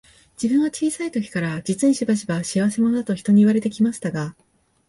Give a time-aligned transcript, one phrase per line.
[0.41, 4.35] 自分は小さい時から、実にしばしば、仕合せ者だと人に言われて来ましたが、